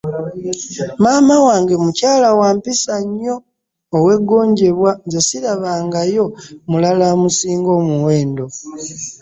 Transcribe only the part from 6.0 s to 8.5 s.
yo mulala amusinga muwendo.